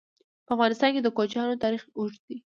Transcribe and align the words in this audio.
په 0.45 0.51
افغانستان 0.55 0.89
کې 0.93 1.01
د 1.03 1.09
کوچیانو 1.17 1.61
تاریخ 1.63 1.81
ډېر 1.85 1.93
اوږد 1.97 2.21
دی. 2.27 2.35